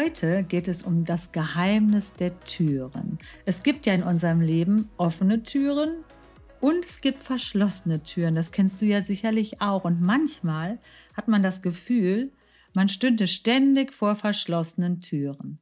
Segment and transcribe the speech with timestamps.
[0.00, 3.18] Heute geht es um das Geheimnis der Türen.
[3.44, 6.04] Es gibt ja in unserem Leben offene Türen
[6.60, 8.34] und es gibt verschlossene Türen.
[8.34, 9.84] Das kennst du ja sicherlich auch.
[9.84, 10.78] Und manchmal
[11.14, 12.32] hat man das Gefühl,
[12.74, 15.58] man stünde ständig vor verschlossenen Türen.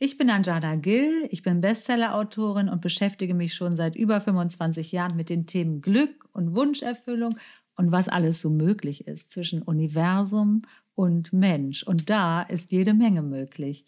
[0.00, 5.14] Ich bin Anjana Gill, ich bin Bestsellerautorin und beschäftige mich schon seit über 25 Jahren
[5.14, 7.36] mit den Themen Glück und Wunscherfüllung
[7.76, 10.60] und was alles so möglich ist zwischen Universum
[10.96, 11.84] und Mensch.
[11.84, 13.86] Und da ist jede Menge möglich.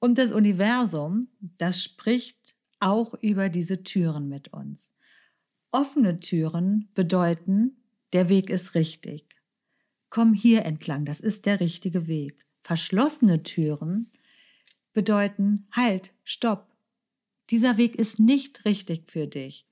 [0.00, 1.28] Und das Universum,
[1.58, 4.90] das spricht auch über diese Türen mit uns.
[5.70, 7.76] Offene Türen bedeuten,
[8.12, 9.28] der Weg ist richtig.
[10.10, 12.44] Komm hier entlang, das ist der richtige Weg.
[12.62, 14.10] Verschlossene Türen
[14.92, 16.74] bedeuten, halt, stopp.
[17.50, 19.66] Dieser Weg ist nicht richtig für dich.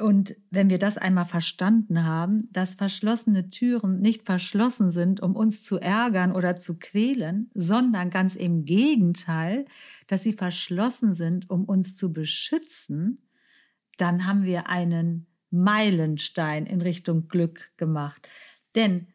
[0.00, 5.62] Und wenn wir das einmal verstanden haben, dass verschlossene Türen nicht verschlossen sind, um uns
[5.62, 9.66] zu ärgern oder zu quälen, sondern ganz im Gegenteil,
[10.06, 13.26] dass sie verschlossen sind, um uns zu beschützen,
[13.98, 18.28] dann haben wir einen Meilenstein in Richtung Glück gemacht.
[18.74, 19.08] Denn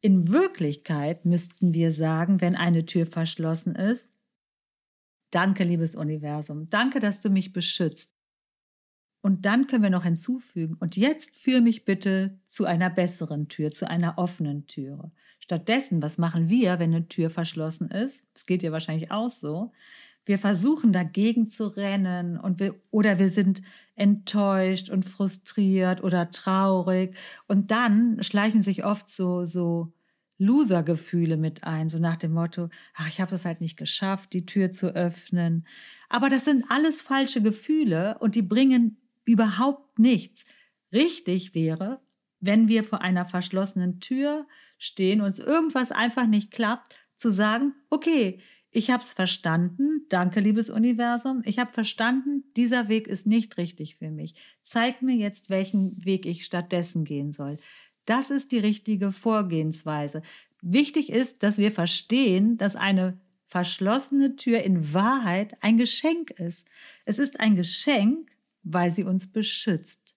[0.00, 4.10] in Wirklichkeit müssten wir sagen, wenn eine Tür verschlossen ist,
[5.30, 6.68] Danke, liebes Universum.
[6.70, 8.19] Danke, dass du mich beschützt.
[9.22, 13.70] Und dann können wir noch hinzufügen, und jetzt führe mich bitte zu einer besseren Tür,
[13.70, 15.12] zu einer offenen Türe.
[15.40, 18.24] Stattdessen, was machen wir, wenn eine Tür verschlossen ist?
[18.34, 19.72] Es geht dir wahrscheinlich auch so.
[20.24, 23.62] Wir versuchen dagegen zu rennen und wir, oder wir sind
[23.94, 27.16] enttäuscht und frustriert oder traurig.
[27.48, 29.92] Und dann schleichen sich oft so, so
[30.38, 34.46] Loser-Gefühle mit ein, so nach dem Motto, ach, ich habe es halt nicht geschafft, die
[34.46, 35.66] Tür zu öffnen.
[36.08, 38.99] Aber das sind alles falsche Gefühle und die bringen
[39.30, 40.44] überhaupt nichts.
[40.92, 42.00] Richtig wäre,
[42.40, 44.46] wenn wir vor einer verschlossenen Tür
[44.78, 50.70] stehen und irgendwas einfach nicht klappt, zu sagen, okay, ich habe es verstanden, danke liebes
[50.70, 54.34] Universum, ich habe verstanden, dieser Weg ist nicht richtig für mich.
[54.62, 57.58] Zeig mir jetzt, welchen Weg ich stattdessen gehen soll.
[58.06, 60.22] Das ist die richtige Vorgehensweise.
[60.62, 66.68] Wichtig ist, dass wir verstehen, dass eine verschlossene Tür in Wahrheit ein Geschenk ist.
[67.04, 68.30] Es ist ein Geschenk,
[68.62, 70.16] weil sie uns beschützt.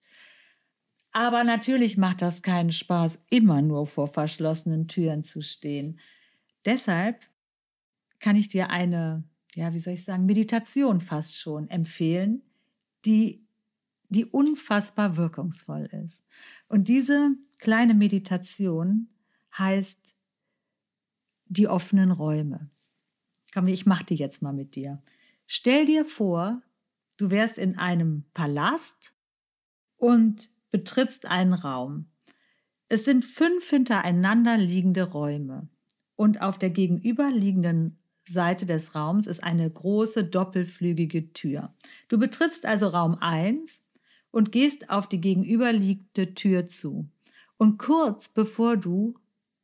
[1.12, 6.00] Aber natürlich macht das keinen Spaß, immer nur vor verschlossenen Türen zu stehen.
[6.64, 7.20] Deshalb
[8.18, 9.22] kann ich dir eine,
[9.54, 12.42] ja, wie soll ich sagen, Meditation fast schon empfehlen,
[13.04, 13.46] die,
[14.08, 16.24] die unfassbar wirkungsvoll ist.
[16.68, 19.08] Und diese kleine Meditation
[19.56, 20.16] heißt
[21.46, 22.70] die offenen Räume.
[23.52, 25.00] Komm, ich mach die jetzt mal mit dir.
[25.46, 26.62] Stell dir vor,
[27.16, 29.14] Du wärst in einem Palast
[29.96, 32.06] und betrittst einen Raum.
[32.88, 35.68] Es sind fünf hintereinander liegende Räume
[36.16, 41.74] und auf der gegenüberliegenden Seite des Raums ist eine große doppelflügige Tür.
[42.08, 43.82] Du betrittst also Raum 1
[44.30, 47.08] und gehst auf die gegenüberliegende Tür zu.
[47.56, 49.14] Und kurz bevor du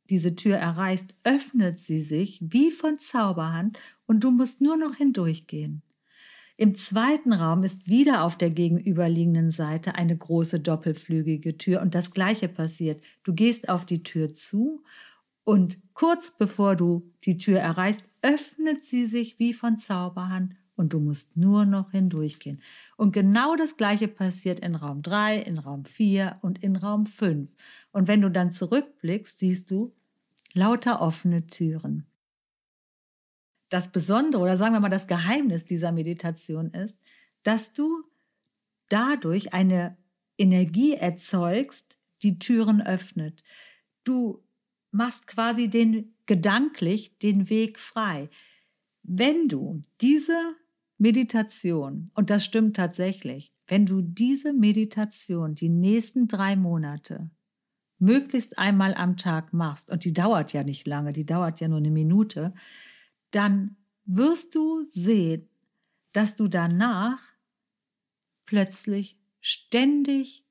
[0.09, 5.81] diese Tür erreichst, öffnet sie sich wie von Zauberhand und du musst nur noch hindurchgehen.
[6.61, 12.11] Im zweiten Raum ist wieder auf der gegenüberliegenden Seite eine große doppelflügige Tür und das
[12.11, 13.03] gleiche passiert.
[13.23, 14.83] Du gehst auf die Tür zu
[15.43, 20.99] und kurz bevor du die Tür erreichst, öffnet sie sich wie von Zauberhand und du
[20.99, 22.61] musst nur noch hindurchgehen.
[22.95, 27.49] Und genau das gleiche passiert in Raum 3, in Raum 4 und in Raum 5.
[27.91, 29.95] Und wenn du dann zurückblickst, siehst du
[30.53, 32.05] lauter offene Türen
[33.71, 36.99] das Besondere oder sagen wir mal das Geheimnis dieser Meditation ist,
[37.43, 38.03] dass du
[38.89, 39.97] dadurch eine
[40.37, 43.43] Energie erzeugst, die Türen öffnet.
[44.03, 44.43] Du
[44.91, 48.29] machst quasi den gedanklich den Weg frei.
[49.03, 50.55] Wenn du diese
[50.97, 57.31] Meditation, und das stimmt tatsächlich, wenn du diese Meditation die nächsten drei Monate
[57.99, 61.77] möglichst einmal am Tag machst, und die dauert ja nicht lange, die dauert ja nur
[61.77, 62.53] eine Minute,
[63.31, 65.49] dann wirst du sehen,
[66.13, 67.19] dass du danach
[68.45, 70.45] plötzlich ständig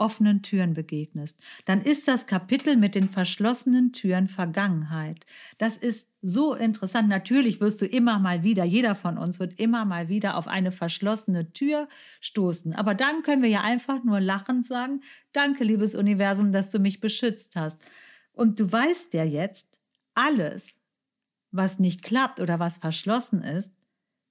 [0.00, 5.26] offenen Türen begegnest, dann ist das Kapitel mit den verschlossenen Türen Vergangenheit.
[5.58, 7.08] Das ist so interessant.
[7.08, 10.72] Natürlich wirst du immer mal wieder, jeder von uns wird immer mal wieder auf eine
[10.72, 11.88] verschlossene Tür
[12.20, 12.74] stoßen.
[12.74, 15.02] Aber dann können wir ja einfach nur lachend sagen,
[15.32, 17.78] danke, liebes Universum, dass du mich beschützt hast.
[18.32, 19.78] Und du weißt ja jetzt,
[20.14, 20.79] alles,
[21.50, 23.72] was nicht klappt oder was verschlossen ist,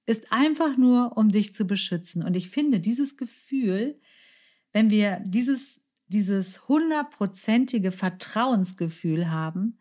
[0.05, 2.23] ist einfach nur, um dich zu beschützen.
[2.23, 3.99] Und ich finde, dieses Gefühl,
[4.71, 9.77] wenn wir dieses, dieses hundertprozentige Vertrauensgefühl haben,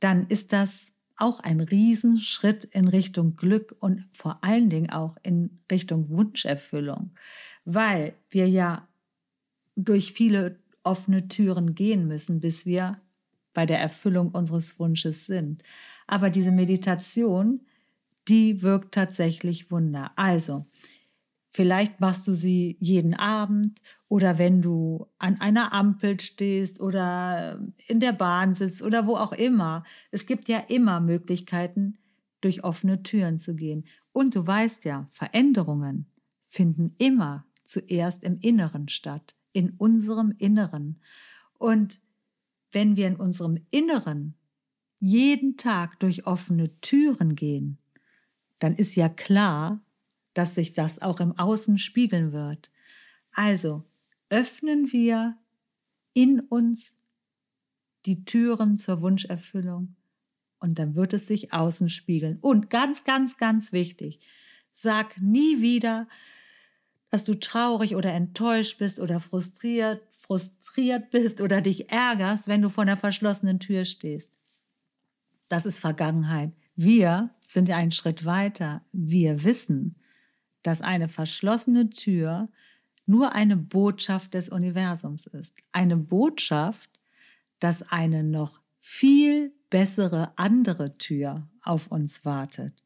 [0.00, 5.60] dann ist das auch ein Riesenschritt in Richtung Glück und vor allen Dingen auch in
[5.70, 7.12] Richtung Wunscherfüllung,
[7.64, 8.88] weil wir ja
[9.76, 13.00] durch viele offene Türen gehen müssen, bis wir
[13.54, 15.62] bei der Erfüllung unseres Wunsches sind.
[16.12, 17.62] Aber diese Meditation,
[18.28, 20.12] die wirkt tatsächlich Wunder.
[20.16, 20.66] Also,
[21.54, 27.98] vielleicht machst du sie jeden Abend oder wenn du an einer Ampel stehst oder in
[27.98, 29.84] der Bahn sitzt oder wo auch immer.
[30.10, 31.96] Es gibt ja immer Möglichkeiten,
[32.42, 33.86] durch offene Türen zu gehen.
[34.12, 36.04] Und du weißt ja, Veränderungen
[36.46, 41.00] finden immer zuerst im Inneren statt, in unserem Inneren.
[41.58, 42.02] Und
[42.70, 44.34] wenn wir in unserem Inneren
[45.02, 47.76] jeden Tag durch offene Türen gehen,
[48.60, 49.84] dann ist ja klar,
[50.32, 52.70] dass sich das auch im Außen spiegeln wird.
[53.32, 53.84] Also
[54.28, 55.36] öffnen wir
[56.14, 56.96] in uns
[58.06, 59.96] die Türen zur Wunscherfüllung
[60.60, 62.38] und dann wird es sich außen spiegeln.
[62.40, 64.20] Und ganz, ganz, ganz wichtig,
[64.72, 66.06] sag nie wieder,
[67.10, 72.68] dass du traurig oder enttäuscht bist oder frustriert, frustriert bist oder dich ärgerst, wenn du
[72.68, 74.38] vor einer verschlossenen Tür stehst.
[75.52, 76.54] Das ist Vergangenheit.
[76.76, 78.80] Wir sind ja einen Schritt weiter.
[78.90, 79.96] Wir wissen,
[80.62, 82.48] dass eine verschlossene Tür
[83.04, 85.54] nur eine Botschaft des Universums ist.
[85.70, 86.88] Eine Botschaft,
[87.60, 92.82] dass eine noch viel bessere andere Tür auf uns wartet.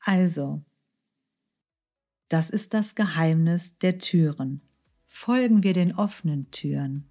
[0.00, 0.62] Also,
[2.28, 4.60] das ist das Geheimnis der Türen.
[5.06, 7.06] Folgen wir den offenen Türen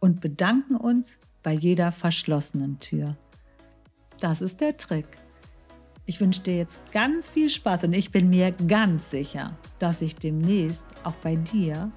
[0.00, 3.16] und bedanken uns bei jeder verschlossenen Tür.
[4.26, 5.06] Das ist der Trick.
[6.04, 10.16] Ich wünsche dir jetzt ganz viel Spaß und ich bin mir ganz sicher, dass sich
[10.16, 11.92] demnächst auch bei dir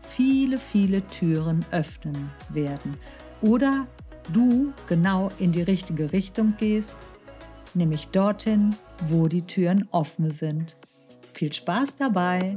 [0.00, 2.96] viele, viele Türen öffnen werden.
[3.42, 3.86] Oder
[4.32, 6.96] du genau in die richtige Richtung gehst,
[7.74, 8.74] nämlich dorthin,
[9.08, 10.76] wo die Türen offen sind.
[11.34, 12.56] Viel Spaß dabei!